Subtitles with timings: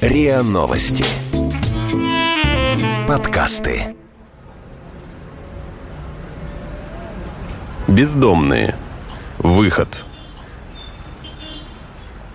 [0.00, 1.04] РИА Новости.
[3.08, 3.94] Подкасты.
[7.88, 8.76] Бездомные.
[9.38, 10.04] Выход.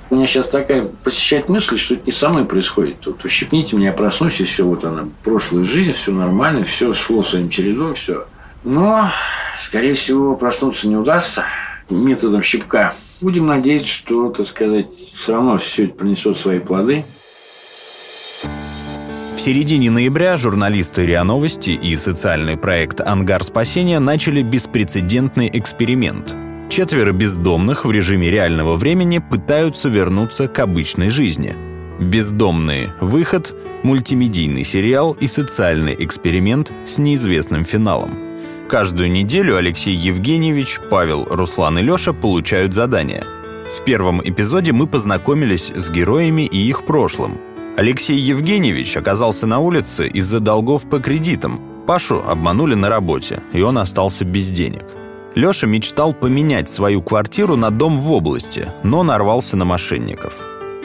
[0.09, 2.99] У меня сейчас такая посещает мысль, что это не со мной происходит.
[2.99, 7.49] Тут ущипните меня, проснусь, и все, вот она, прошлая жизнь, все нормально, все шло своим
[7.49, 8.25] чередом, все.
[8.63, 9.09] Но,
[9.57, 11.45] скорее всего, проснуться не удастся
[11.89, 12.93] методом щипка.
[13.21, 17.05] Будем надеяться, что, так сказать, все равно все это принесет свои плоды.
[19.35, 26.35] В середине ноября журналисты РИА Новости и социальный проект «Ангар спасения» начали беспрецедентный эксперимент.
[26.69, 31.55] Четверо бездомных в режиме реального времени пытаются вернуться к обычной жизни.
[31.99, 32.93] «Бездомные.
[33.01, 33.53] Выход»–
[33.83, 38.30] мультимедийный сериал и социальный эксперимент с неизвестным финалом.
[38.71, 43.23] Каждую неделю Алексей Евгеньевич, Павел, Руслан и Леша получают задания.
[43.77, 47.37] В первом эпизоде мы познакомились с героями и их прошлым–
[47.77, 51.61] Алексей Евгеньевич оказался на улице из-за долгов по кредитам.
[51.87, 54.83] Пашу обманули на работе, и он остался без денег.
[55.35, 60.33] Леша мечтал поменять свою квартиру на дом в области, но нарвался на мошенников.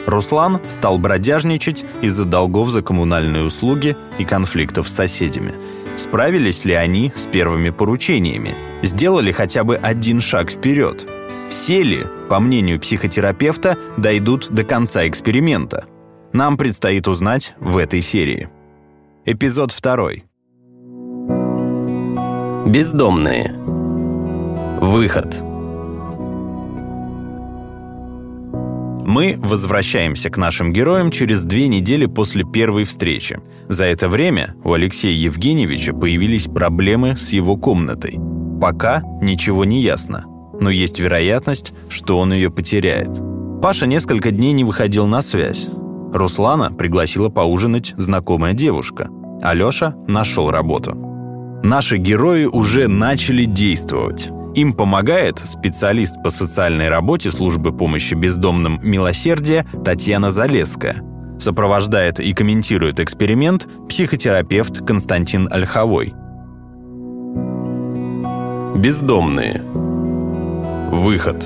[0.05, 5.53] Руслан стал бродяжничать из-за долгов за коммунальные услуги и конфликтов с соседями.
[5.97, 8.55] Справились ли они с первыми поручениями?
[8.83, 11.09] Сделали хотя бы один шаг вперед?
[11.49, 15.85] Все ли, по мнению психотерапевта, дойдут до конца эксперимента–
[16.33, 18.49] нам предстоит узнать в этой серии.
[19.25, 20.25] Эпизод второй.
[22.67, 23.53] Бездомные.
[24.81, 25.41] Выход.
[29.07, 33.39] Мы возвращаемся к нашим героям через две недели после первой встречи.
[33.69, 38.17] За это время у Алексея Евгеньевича появились проблемы с его комнатой.
[38.61, 40.23] Пока ничего не ясно,
[40.59, 43.09] но есть вероятность, что он ее потеряет.
[43.61, 45.67] Паша несколько дней не выходил на связь.
[46.13, 49.09] Руслана пригласила поужинать знакомая девушка.
[49.41, 50.95] Алёша нашел работу.
[51.63, 54.29] Наши герои уже начали действовать.
[54.55, 61.03] Им помогает специалист по социальной работе службы помощи бездомным «Милосердие» Татьяна Залеская.
[61.39, 66.13] Сопровождает и комментирует эксперимент психотерапевт Константин Ольховой.
[68.75, 69.61] Бездомные.
[70.91, 71.45] Выход.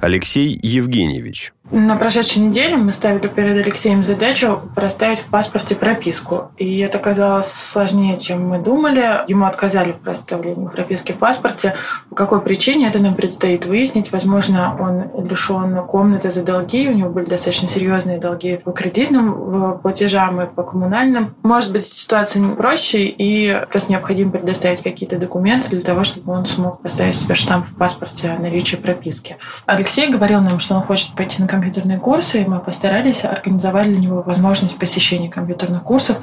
[0.00, 1.52] Алексей Евгеньевич.
[1.74, 6.50] На прошедшей неделе мы ставили перед Алексеем задачу проставить в паспорте прописку.
[6.58, 9.26] И это казалось сложнее, чем мы думали.
[9.26, 11.74] Ему отказали в проставлении прописки в паспорте.
[12.10, 14.12] По какой причине это нам предстоит выяснить.
[14.12, 16.90] Возможно, он лишен комнаты за долги.
[16.90, 21.34] У него были достаточно серьезные долги по кредитным платежам и по коммунальным.
[21.42, 26.82] Может быть, ситуация проще, и просто необходимо предоставить какие-то документы для того, чтобы он смог
[26.82, 29.38] поставить себе штамп в паспорте о наличии прописки.
[29.64, 33.98] Алексей говорил нам, что он хочет пойти на компьютерные курсы, и мы постарались организовать для
[33.98, 36.16] него возможность посещения компьютерных курсов.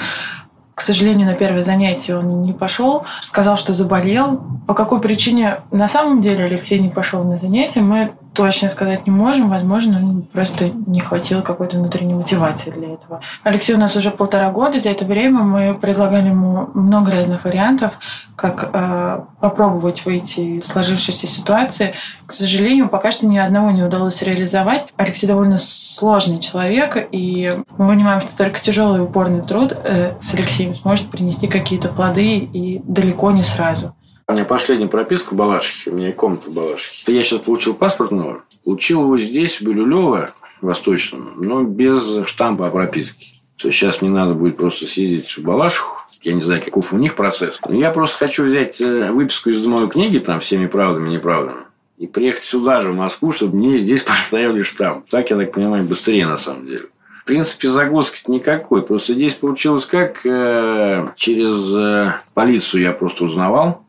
[0.76, 4.42] К сожалению, на первое занятие он не пошел, сказал, что заболел.
[4.68, 9.12] По какой причине на самом деле Алексей не пошел на занятия, мы точно сказать не
[9.12, 9.50] можем.
[9.50, 13.20] Возможно, просто не хватило какой-то внутренней мотивации для этого.
[13.44, 14.80] Алексей у нас уже полтора года.
[14.80, 18.00] За это время мы предлагали ему много разных вариантов,
[18.38, 21.96] как э, попробовать выйти из сложившейся ситуации.
[22.26, 24.88] К сожалению, пока что ни одного не удалось реализовать.
[24.96, 30.34] Алексей довольно сложный человек, и мы понимаем, что только тяжелый и упорный труд э, с
[30.34, 33.94] Алексеем сможет принести какие-то плоды и далеко не сразу.
[34.30, 37.12] У меня последняя прописка в Балашихе, у меня комната в Балашихе.
[37.12, 38.42] Я сейчас получил паспорт новый.
[38.64, 40.30] Получил его здесь, в Бирюлево,
[40.62, 43.32] Восточном, но без штампа о прописке.
[43.58, 45.98] То есть сейчас мне надо будет просто съездить в Балашиху.
[46.22, 47.60] Я не знаю, каков у них процесс.
[47.68, 51.62] Но я просто хочу взять э, выписку из моей книги, там, всеми правдами и неправдами,
[51.98, 55.10] и приехать сюда же, в Москву, чтобы мне здесь поставили штамп.
[55.10, 56.84] Так, я так понимаю, быстрее на самом деле.
[57.22, 58.84] В принципе, загвоздки никакой.
[58.84, 63.86] Просто здесь получилось как э, через э, полицию я просто узнавал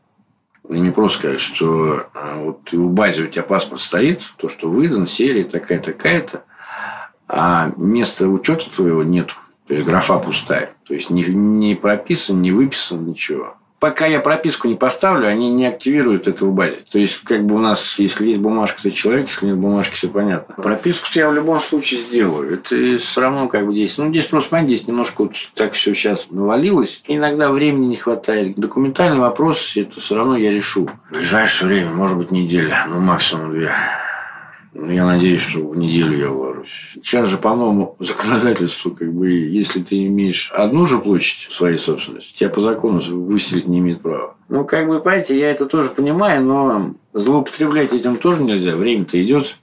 [0.79, 5.07] не просто сказать, что а, вот в базе у тебя паспорт стоит, то, что выдан,
[5.07, 6.43] серия такая-такая-то,
[7.27, 9.35] а места учета твоего нету.
[9.67, 10.71] То есть графа пустая.
[10.85, 15.65] То есть не, не прописан, не выписан, ничего пока я прописку не поставлю, они не
[15.65, 16.77] активируют это в базе.
[16.89, 20.07] То есть, как бы у нас, если есть бумажка, то человек, если нет бумажки, все
[20.07, 20.53] понятно.
[20.55, 22.53] Прописку я в любом случае сделаю.
[22.53, 23.97] Это все равно как бы здесь.
[23.97, 27.01] Ну, здесь просто, понимаете, здесь немножко вот так все сейчас навалилось.
[27.07, 28.55] Иногда времени не хватает.
[28.55, 30.87] Документальный вопрос, это все равно я решу.
[31.09, 33.71] В ближайшее время, может быть, неделя, ну, максимум две.
[34.73, 36.71] Ну, я надеюсь, что в неделю я уложусь.
[36.95, 42.37] Сейчас же по новому законодательству, как бы, если ты имеешь одну же площадь своей собственности,
[42.37, 44.35] тебя по закону выселить не имеет права.
[44.47, 48.75] Ну, как бы, понимаете, я это тоже понимаю, но злоупотреблять этим тоже нельзя.
[48.75, 49.57] Время-то идет.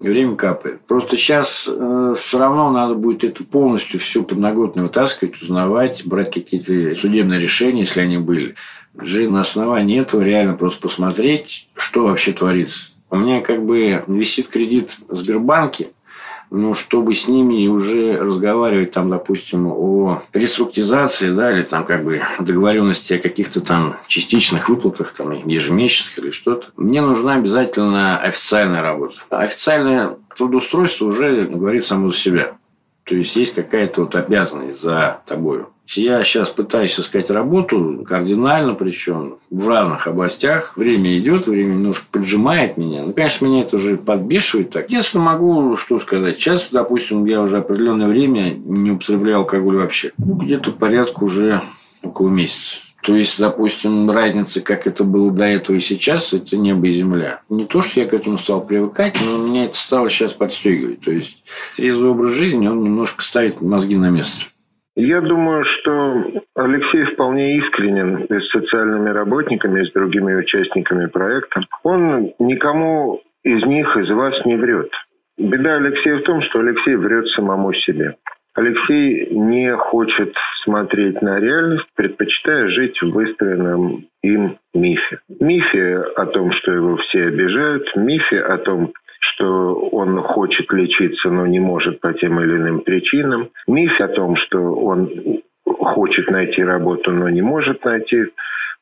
[0.00, 0.80] время капает.
[0.86, 6.94] Просто сейчас э, все равно надо будет это полностью всю подноготную вытаскивать, узнавать, брать какие-то
[6.98, 8.54] судебные решения, если они были.
[8.98, 12.93] Же на основании этого реально просто посмотреть, что вообще творится.
[13.10, 15.88] У меня как бы висит кредит в Сбербанке,
[16.50, 22.22] но чтобы с ними уже разговаривать там, допустим, о реструктизации, да, или там как бы
[22.38, 29.16] договоренности о каких-то там частичных выплатах, там, ежемесячных или что-то, мне нужна обязательно официальная работа.
[29.30, 32.52] Официальное трудоустройство уже говорит само за себя.
[33.04, 35.64] То есть есть какая-то вот обязанность за тобой.
[35.86, 40.76] Я сейчас пытаюсь искать работу кардинально, причем в разных областях.
[40.76, 43.02] Время идет, время немножко поджимает меня.
[43.04, 44.90] Ну, конечно, меня это уже подбешивает так.
[44.90, 46.36] Если могу, что сказать.
[46.38, 50.12] Сейчас, допустим, я уже определенное время не употребляю алкоголь вообще.
[50.18, 51.62] Ну, где-то порядка уже
[52.02, 52.78] около месяца.
[53.02, 57.42] То есть, допустим, разница, как это было до этого и сейчас, это небо и земля.
[57.50, 61.00] Не то, что я к этому стал привыкать, но меня это стало сейчас подстегивать.
[61.00, 61.44] То есть,
[61.76, 64.46] трезвый образ жизни, он немножко ставит мозги на место.
[64.96, 66.24] Я думаю, что
[66.54, 71.62] Алексей вполне искренен с социальными работниками, с другими участниками проекта.
[71.82, 74.90] Он никому из них, из вас не врет.
[75.36, 78.14] Беда Алексея в том, что Алексей врет самому себе.
[78.54, 80.32] Алексей не хочет
[80.62, 85.18] смотреть на реальность, предпочитая жить в выстроенном им мифе.
[85.40, 88.92] Мифе о том, что его все обижают, мифе о том,
[89.32, 93.50] что он хочет лечиться, но не может по тем или иным причинам.
[93.66, 98.26] Миф о том, что он хочет найти работу, но не может найти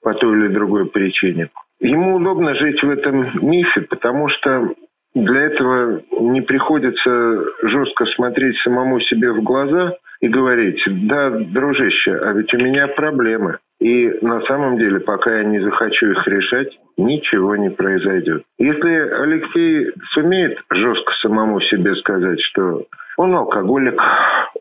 [0.03, 1.49] по той или другой причине.
[1.81, 4.75] Ему удобно жить в этом мифе, потому что
[5.15, 12.33] для этого не приходится жестко смотреть самому себе в глаза и говорить, да, дружище, а
[12.33, 13.59] ведь у меня проблемы.
[13.83, 18.45] И на самом деле, пока я не захочу их решать, ничего не произойдет.
[18.57, 22.85] Если Алексей сумеет жестко самому себе сказать, что
[23.17, 24.01] он алкоголик,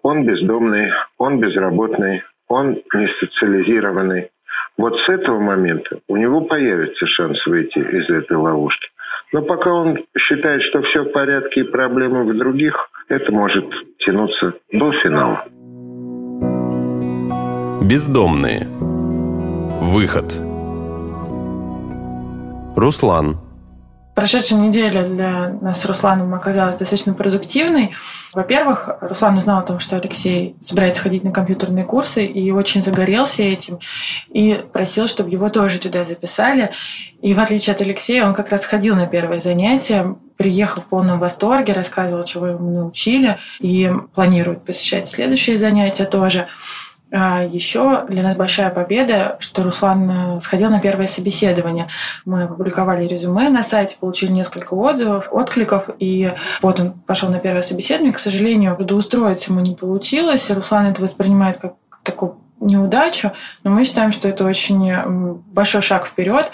[0.02, 4.32] он бездомный, он безработный, он не социализированный,
[4.80, 8.90] вот с этого момента у него появится шанс выйти из этой ловушки.
[9.34, 12.76] Но пока он считает, что все в порядке и проблемы в других,
[13.08, 13.66] это может
[14.00, 15.46] тянуться до финала.
[17.88, 18.91] Бездомные.
[19.82, 20.32] Выход.
[22.76, 23.40] Руслан.
[24.14, 27.96] Прошедшая неделя для нас с Русланом оказалась достаточно продуктивной.
[28.32, 33.42] Во-первых, Руслан узнал о том, что Алексей собирается ходить на компьютерные курсы и очень загорелся
[33.42, 33.80] этим
[34.30, 36.70] и просил, чтобы его тоже туда записали.
[37.24, 41.18] И в отличие от Алексея, он как раз ходил на первое занятие, приехал в полном
[41.18, 46.48] восторге, рассказывал, чего ему научили, и планирует посещать следующие занятия тоже.
[47.14, 51.90] А еще для нас большая победа, что Руслан э, сходил на первое собеседование.
[52.24, 56.32] Мы опубликовали резюме на сайте, получили несколько отзывов, откликов, и
[56.62, 58.14] вот он пошел на первое собеседование.
[58.14, 62.32] К сожалению, трудоустроиться ему не получилось, и Руслан это воспринимает как такой
[62.62, 63.32] неудачу,
[63.64, 64.94] но мы считаем, что это очень
[65.52, 66.50] большой шаг вперед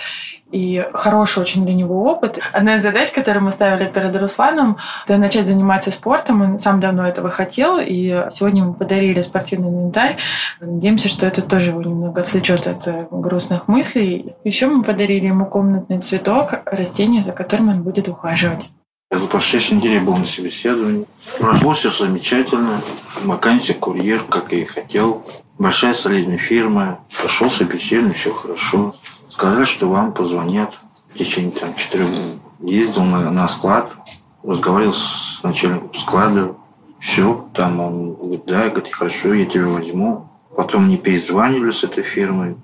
[0.52, 2.40] и хороший очень для него опыт.
[2.54, 6.42] Одна из задач, которую мы ставили перед Русланом, это начать заниматься спортом.
[6.42, 10.18] Он сам давно этого хотел, и сегодня ему подарили спортивный инвентарь.
[10.62, 14.36] Надеемся, что это тоже его немного отвлечет от э, грустных мыслей.
[14.44, 18.70] Еще мы подарили ему комнатный цветок, растение, за которым он будет ухаживать.
[19.12, 21.06] Я за прошедшей неделе был на собеседовании.
[21.40, 22.82] Прошло все замечательно.
[23.24, 25.26] Вакансия курьер, как я и хотел
[25.58, 28.96] большая солидная фирма, пошел собеседование, все хорошо.
[29.38, 30.80] Сказали, что вам позвонят
[31.14, 32.40] в течение там, четырех дней.
[32.60, 33.94] Ездил на, на склад,
[34.42, 36.56] разговаривал с начальником склада,
[37.00, 40.28] все, там он говорит, да, говорит, хорошо, я тебя возьму.
[40.56, 42.58] Потом мне перезванивали с этой фирмой,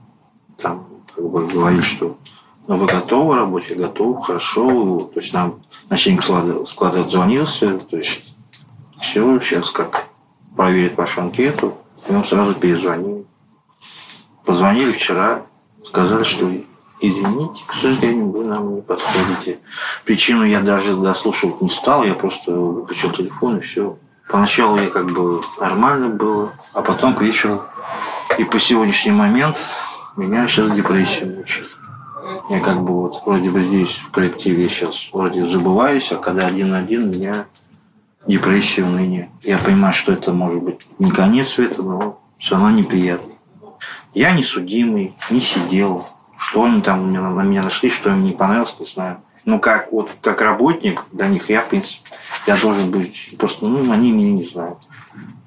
[0.58, 2.18] там как бы говорили, что
[2.66, 5.12] ну, вы готовы работать, я готов, хорошо.
[5.14, 5.62] То есть нам
[5.92, 8.36] начальник склада, склада отзвонился, то есть
[9.00, 10.08] все, сейчас как
[10.56, 11.78] проверить вашу анкету,
[12.10, 13.28] и он сразу перезвонил.
[14.44, 15.44] Позвонили вчера,
[15.84, 16.50] сказали, что
[17.00, 19.60] извините, к сожалению, вы нам не подходите.
[20.06, 23.98] Причину я даже дослушивать не стал, я просто выключил телефон и все.
[24.30, 27.64] Поначалу я как бы нормально было, а потом к вечеру
[28.38, 29.60] и по сегодняшний момент
[30.16, 31.70] меня сейчас депрессия мучает.
[32.50, 36.70] Я как бы вот вроде бы здесь в коллективе сейчас вроде забываюсь, а когда один
[36.70, 37.46] на один меня
[38.26, 39.30] депрессия, уныние.
[39.42, 43.33] Я понимаю, что это может быть не конец света, но все равно неприятно.
[44.14, 46.08] Я не судимый, не сидел.
[46.38, 49.18] Что они там на меня нашли, что им не понравилось, не знаю.
[49.46, 52.12] Ну, как, вот, как работник для них, я, в принципе,
[52.48, 54.78] я должен быть просто, ну, они меня не знают.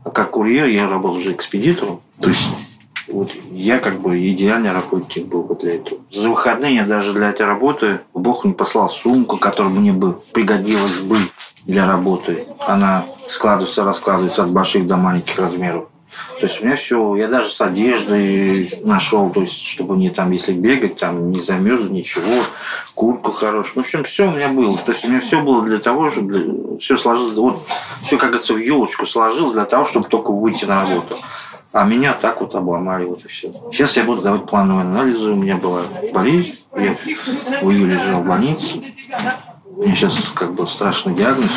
[0.04, 2.00] А как курьер я работал уже экспедитором.
[2.20, 6.00] То есть, вот я как бы идеальный работник был бы для этого.
[6.11, 11.00] За выходные я даже для этой работы Бог мне послал сумку, которая мне бы пригодилась
[11.00, 11.16] бы
[11.64, 12.46] для работы.
[12.66, 15.88] Она складывается, раскладывается от больших до маленьких размеров.
[16.40, 20.30] То есть у меня все, я даже с одеждой нашел, то есть, чтобы мне там,
[20.30, 22.42] если бегать, там не замерз, ничего,
[22.94, 23.75] куртку хорошую.
[23.82, 24.76] В общем, все у меня было.
[24.76, 27.66] То есть у меня все было для того, чтобы все сложилось, вот
[28.02, 31.16] все, как говорится, в елочку сложилось для того, чтобы только выйти на работу.
[31.73, 33.52] А меня так вот обломали, вот и все.
[33.70, 35.30] Сейчас я буду давать плановые анализы.
[35.30, 35.82] У меня была
[36.12, 36.96] болезнь, я
[37.61, 38.80] в июле лежал в больнице.
[39.76, 41.50] Меня сейчас как бы страшный диагноз,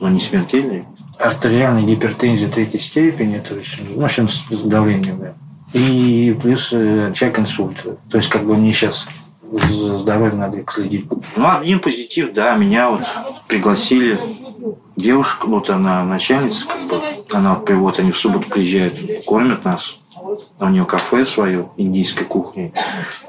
[0.00, 0.86] но не смертельный
[1.18, 5.18] артериальная гипертензия третьей степени, то есть, ну, в общем, с давлением.
[5.18, 5.34] Да.
[5.72, 7.96] И плюс э, очаг инсульта.
[8.10, 9.06] То есть, как бы мне сейчас
[9.50, 11.06] за здоровьем надо следить.
[11.36, 13.04] Ну, один позитив, да, меня вот
[13.46, 14.20] пригласили
[14.96, 19.98] девушка, вот она начальница, как бы, она вот они в субботу приезжают, кормят нас.
[20.58, 22.72] У нее кафе свое, индийской кухни.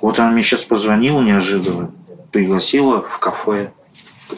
[0.01, 1.91] Вот она мне сейчас позвонила неожиданно,
[2.31, 3.73] пригласила в кафе.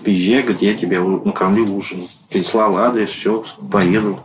[0.04, 2.00] Приезжай, говорит, я тебя накормлю ужин.
[2.32, 4.20] Прислал адрес, все, поеду.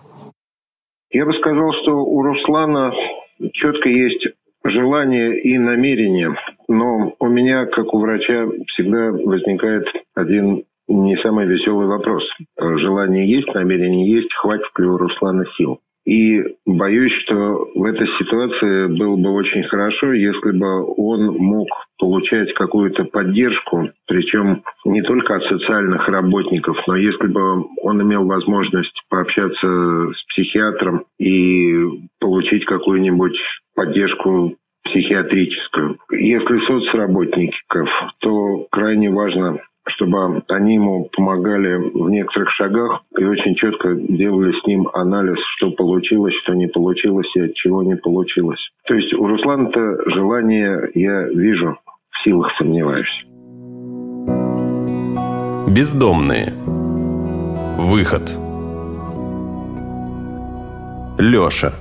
[1.10, 2.92] Я бы сказал, что у Руслана
[3.52, 4.26] четко есть
[4.64, 6.34] желание и намерение.
[6.68, 12.24] Но у меня, как у врача, всегда возникает один не самый веселый вопрос.
[12.58, 15.80] Желание есть, намерение есть, хватит ли у Руслана сил.
[16.06, 21.68] И боюсь, что в этой ситуации было бы очень хорошо, если бы он мог
[21.98, 29.02] получать какую-то поддержку, причем не только от социальных работников, но если бы он имел возможность
[29.08, 31.74] пообщаться с психиатром и
[32.20, 33.38] получить какую-нибудь
[33.74, 35.98] поддержку психиатрическую.
[36.10, 37.88] Если соцработников,
[38.20, 44.66] то крайне важно чтобы они ему помогали в некоторых шагах и очень четко делали с
[44.66, 48.60] ним анализ, что получилось, что не получилось и от чего не получилось.
[48.86, 51.78] То есть у Руслана-то желание я вижу,
[52.10, 53.24] в силах сомневаюсь.
[55.68, 56.52] Бездомные.
[57.78, 58.22] Выход.
[61.18, 61.72] Леша.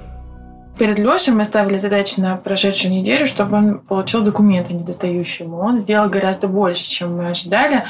[0.77, 5.57] Перед Лешей мы ставили задачу на прошедшую неделю, чтобы он получил документы недостающие ему.
[5.59, 7.83] Он сделал гораздо больше, чем мы ожидали.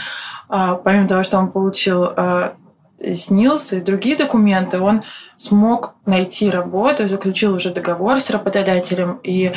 [0.50, 2.56] А, помимо того, что он получил а,
[3.00, 5.04] СНИЛС и другие документы, он
[5.38, 9.54] смог найти работу, заключил уже договор с работодателем и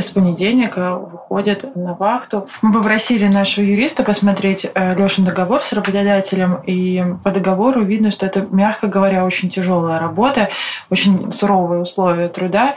[0.00, 2.48] с понедельника выходит на вахту.
[2.62, 8.26] Мы попросили нашего юриста посмотреть э, Лешин договор с работодателем, и по договору видно, что
[8.26, 10.48] это, мягко говоря, очень тяжелая работа,
[10.90, 12.74] очень суровые условия труда.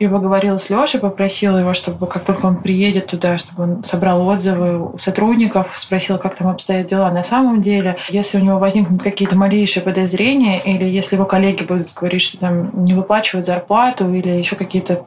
[0.00, 4.26] Я поговорила с Лешей, попросила его, чтобы как только он приедет туда, чтобы он собрал
[4.26, 7.98] отзывы у сотрудников, спросила, как там обстоят дела на самом деле.
[8.08, 12.82] Если у него возникнут какие-то малейшие подозрения, или если его коллеги будут говорить, что там
[12.82, 15.04] не выплачивают зарплату или еще какие-то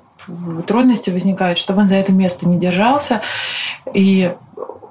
[0.67, 3.21] трудности возникают, чтобы он за это место не держался
[3.93, 4.33] и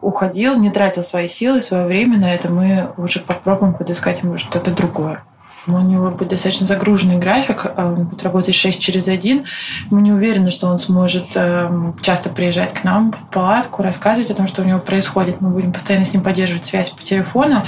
[0.01, 4.73] уходил, не тратил свои силы, свое время на это, мы уже попробуем подыскать ему что-то
[4.73, 5.23] другое.
[5.67, 9.45] У него будет достаточно загруженный график, а он будет работать 6 через 1.
[9.91, 14.35] Мы не уверены, что он сможет эм, часто приезжать к нам в палатку, рассказывать о
[14.35, 15.41] том, что у него происходит.
[15.41, 17.63] Мы будем постоянно с ним поддерживать связь по телефону.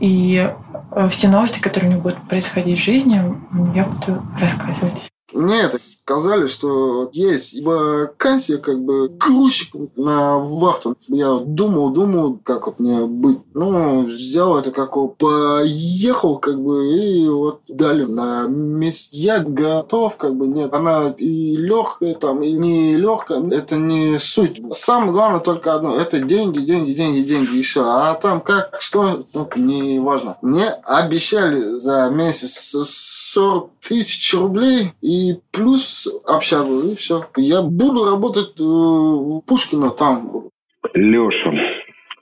[0.00, 0.50] И
[0.90, 3.22] э, все новости, которые у него будут происходить в жизни,
[3.74, 5.09] я буду рассказывать.
[5.32, 10.96] Мне это сказали, что есть вакансия как бы грузчик на вахту.
[11.08, 13.38] Я думал, думал, как вот мне быть.
[13.54, 19.16] Ну, взял это как поехал как бы и вот дали на месте.
[19.16, 20.72] Я готов как бы, нет.
[20.74, 23.42] Она и легкая там, и не легкая.
[23.50, 24.60] Это не суть.
[24.72, 25.96] Самое главное только одно.
[25.96, 27.84] Это деньги, деньги, деньги, деньги и все.
[27.84, 30.36] А там как, что, ну, не важно.
[30.42, 32.74] Мне обещали за месяц
[33.32, 35.19] 40 тысяч рублей и
[35.52, 37.24] плюс общагу, и все.
[37.36, 40.48] Я буду работать э, в Пушкино там.
[40.94, 41.52] Леша.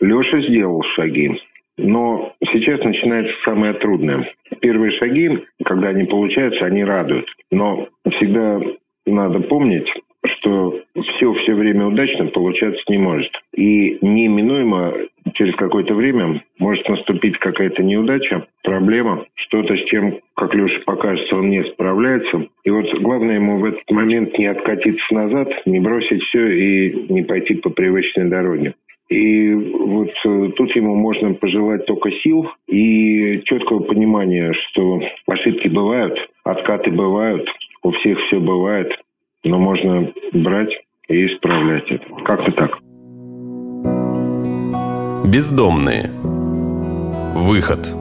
[0.00, 1.40] Леша сделал шаги.
[1.76, 4.33] Но сейчас начинается самое трудное.
[4.61, 7.26] Первые шаги, когда они получаются, они радуют.
[7.52, 7.87] Но
[8.17, 8.61] всегда
[9.07, 9.88] надо помнить,
[10.26, 13.31] что все все время удачно получаться не может.
[13.55, 14.93] И неминуемо
[15.35, 21.50] через какое-то время может наступить какая-то неудача, проблема, что-то с чем, как Леша покажется, он
[21.50, 22.47] не справляется.
[22.64, 27.23] И вот главное ему в этот момент не откатиться назад, не бросить все и не
[27.23, 28.75] пойти по привычной дороге.
[29.08, 36.18] И вот э, тут ему можно пожелать только сил и четкого понимания, что ошибки бывают,
[36.44, 37.49] откаты бывают,
[37.82, 38.92] у всех все бывает,
[39.44, 42.04] но можно брать и исправлять это.
[42.25, 42.78] Как-то так.
[45.28, 46.11] Бездомные.
[47.35, 47.94] Выход.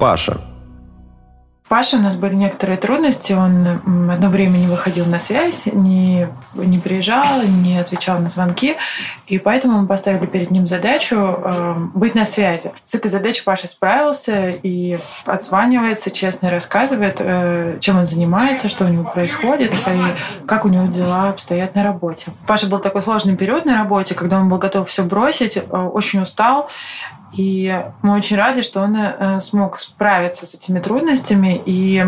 [0.00, 0.40] Паша.
[1.72, 3.32] Паша, у нас были некоторые трудности.
[3.32, 8.76] Он одно время не выходил на связь, не, не приезжал, не отвечал на звонки.
[9.26, 12.72] И поэтому мы поставили перед ним задачу э, быть на связи.
[12.84, 18.88] С этой задачей Паша справился и отзванивается, честно рассказывает, э, чем он занимается, что у
[18.88, 22.26] него происходит и как у него дела обстоят на работе.
[22.46, 26.20] Паша был такой сложный период на работе, когда он был готов все бросить, э, очень
[26.20, 26.68] устал.
[27.36, 32.04] И мы очень рады, что он э, смог справиться с этими трудностями и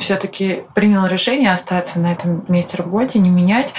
[0.00, 3.74] все-таки принял решение остаться на этом месте работы, не менять,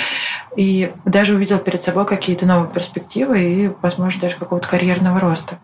[0.55, 5.59] и даже увидел перед собой какие-то новые перспективы и, возможно, даже какого-то карьерного роста.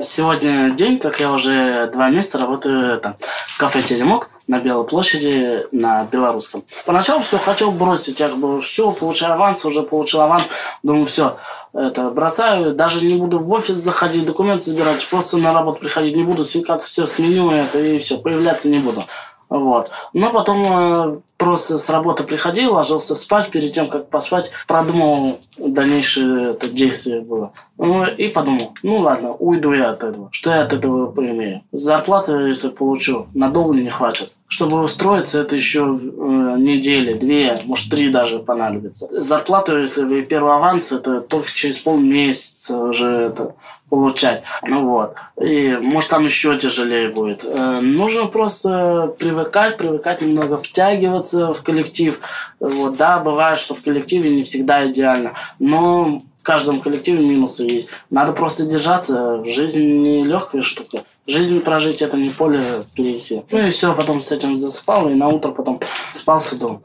[0.00, 3.16] Сегодня день, как я уже два месяца работаю там,
[3.48, 6.62] в кафе «Теремок» на Белой площади на Белорусском.
[6.86, 10.44] Поначалу все хотел бросить, я как бы все, получаю аванс, уже получил аванс,
[10.84, 11.36] думаю, все,
[11.72, 16.22] это бросаю, даже не буду в офис заходить, документы забирать, просто на работу приходить не
[16.22, 19.04] буду, сикать все сменю это и все, появляться не буду.
[19.48, 19.90] Вот.
[20.12, 26.50] Но потом э, просто с работы приходил, ложился спать, перед тем, как поспать, продумал дальнейшее
[26.50, 27.52] это действие было.
[27.78, 30.28] Ну, и подумал, ну ладно, уйду я от этого.
[30.32, 31.62] Что я от этого поимею?
[31.72, 34.32] Зарплаты, если получу, надолго не хватит.
[34.48, 39.06] Чтобы устроиться, это еще э, недели, две, может, три даже понадобится.
[39.10, 43.54] Зарплату, если вы первый аванс, это только через полмесяца уже это
[43.88, 44.42] получать.
[44.66, 45.14] Ну вот.
[45.40, 47.44] И может там еще тяжелее будет.
[47.44, 52.20] Э, нужно просто привыкать, привыкать немного втягиваться в коллектив.
[52.60, 55.32] Вот, да, бывает, что в коллективе не всегда идеально.
[55.58, 57.88] Но в каждом коллективе минусы есть.
[58.10, 59.44] Надо просто держаться.
[59.44, 60.98] Жизнь не легкая штука.
[61.26, 63.42] Жизнь прожить это не поле перейти.
[63.50, 65.80] Ну и все, потом с этим засыпал, и на утро потом
[66.12, 66.82] спался, думал.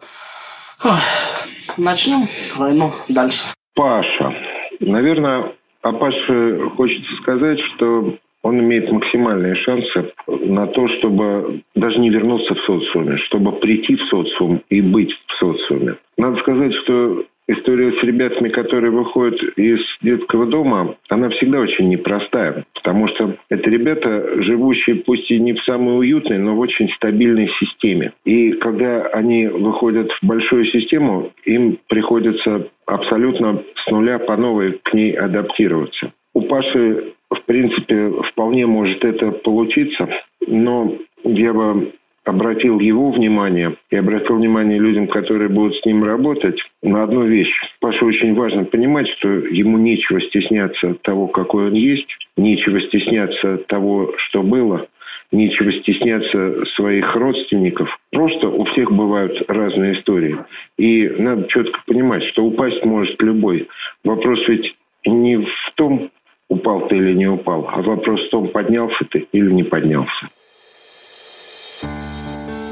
[1.78, 3.46] Начнем войну дальше.
[3.74, 4.34] Паша,
[4.80, 12.10] наверное, а Паше хочется сказать, что он имеет максимальные шансы на то, чтобы даже не
[12.10, 15.96] вернуться в социуме, чтобы прийти в социум и быть в социуме.
[16.18, 22.66] Надо сказать, что история с ребятами, которые выходят из детского дома, она всегда очень непростая,
[22.74, 27.50] потому что это ребята, живущие пусть и не в самой уютной, но в очень стабильной
[27.60, 28.14] системе.
[28.26, 34.94] И когда они выходят в большую систему, им приходится абсолютно с нуля по новой к
[34.94, 36.12] ней адаптироваться.
[36.34, 40.10] У Паши, в принципе, вполне может это получиться,
[40.48, 41.94] но я бы
[42.26, 47.52] обратил его внимание и обратил внимание людям, которые будут с ним работать, на одну вещь.
[47.80, 52.08] Паше очень важно понимать, что ему нечего стесняться того, какой он есть,
[52.38, 54.88] нечего стесняться того, что было,
[55.32, 57.90] нечего стесняться своих родственников.
[58.12, 60.38] Просто у всех бывают разные истории.
[60.78, 63.68] И надо четко понимать, что упасть может любой.
[64.04, 64.74] Вопрос ведь
[65.06, 66.10] не в том,
[66.50, 70.30] упал ты или не упал, а вопрос в том, поднялся ты или не поднялся.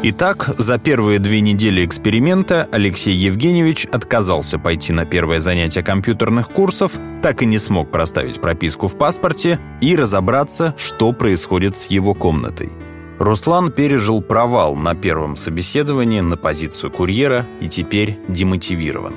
[0.04, 6.94] Итак, за первые две недели эксперимента Алексей Евгеньевич отказался пойти на первое занятие компьютерных курсов,
[7.22, 12.72] так и не смог проставить прописку в паспорте и разобраться, что происходит с его комнатой.
[13.20, 19.14] Руслан пережил провал на первом собеседовании на позицию курьера и теперь демотивирован.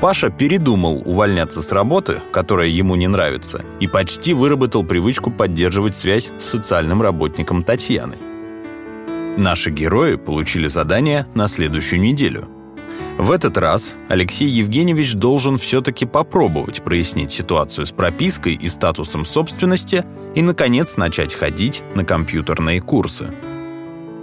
[0.00, 6.30] Паша передумал увольняться с работы, которая ему не нравится, и почти выработал привычку поддерживать связь
[6.38, 8.27] с социальным работником Татьяной.
[9.38, 12.48] Наши герои получили задание на следующую неделю.
[13.18, 20.04] В этот раз Алексей Евгеньевич должен все-таки попробовать прояснить ситуацию с пропиской и статусом собственности
[20.34, 23.28] и, наконец, начать ходить на компьютерные курсы.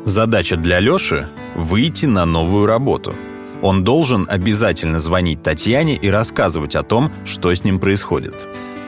[0.03, 3.15] Задача для Лёши– выйти на новую работу.
[3.61, 8.35] Он должен обязательно звонить Татьяне и рассказывать о том, что с ним происходит.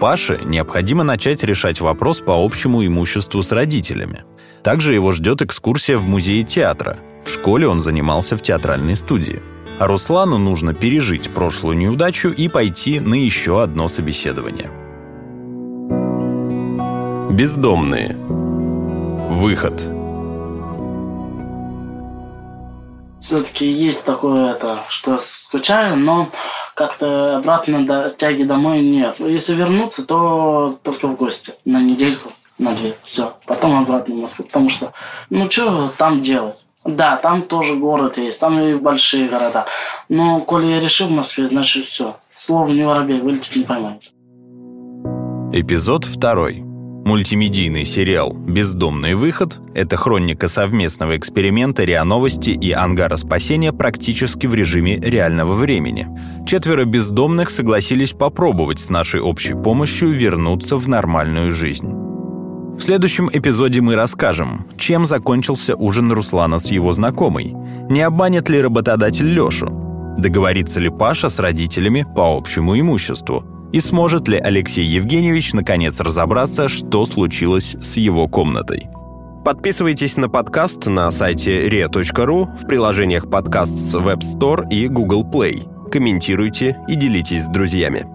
[0.01, 4.25] Паше необходимо начать решать вопрос по общему имуществу с родителями–
[4.67, 6.97] также его ждет экскурсия в музее театра.
[7.23, 9.41] В школе он занимался в театральной студии.
[9.79, 14.69] А Руслану нужно пережить прошлую неудачу и пойти на еще одно собеседование.
[17.31, 18.17] Бездомные.
[19.29, 19.81] Выход.
[23.21, 26.29] Все-таки есть такое, это, что скучаю, но
[26.75, 29.15] как-то обратно до тяги домой нет.
[29.19, 32.95] Если вернуться, то только в гости на недельку на две.
[33.03, 33.33] Все.
[33.45, 34.45] Потом обратно в Москву.
[34.45, 34.93] Потому что,
[35.29, 36.65] ну, что там делать?
[36.85, 39.65] Да, там тоже город есть, там и большие города.
[40.09, 42.15] Но, коли я решил в Москве, значит, все.
[42.33, 44.09] Слово не воробей, вылететь не поймаете.
[45.53, 46.63] Эпизод второй.
[47.07, 54.53] Мультимедийный сериал «Бездомный выход»— это хроника совместного эксперимента РИА Новости и Ангара Спасения практически в
[54.53, 56.07] режиме реального времени.
[56.45, 62.06] Четверо бездомных согласились попробовать с нашей общей помощью вернуться в нормальную жизнь.
[62.77, 67.55] В следующем эпизоде мы расскажем, чем закончился ужин Руслана с его знакомой,
[67.89, 74.27] не обманет ли работодатель Лешу, договорится ли Паша с родителями по общему имуществу и сможет
[74.27, 78.87] ли Алексей Евгеньевич наконец разобраться, что случилось с его комнатой.
[79.43, 85.89] Подписывайтесь на подкаст на сайте ria.ru, в приложениях подкаст с Web Store и Google Play.
[85.89, 88.05] Комментируйте и делитесь с друзьями.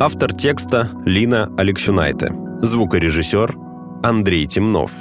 [0.00, 2.32] Автор текста Лина Алексюнайте.
[2.62, 3.67] Звукорежиссер
[4.02, 4.92] Андрей Темнов.